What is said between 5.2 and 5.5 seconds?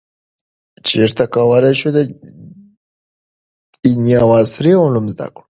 کړو؟